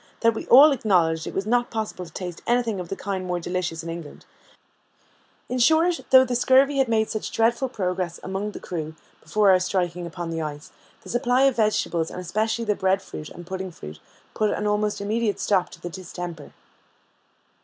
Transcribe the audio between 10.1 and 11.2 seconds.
the ice, the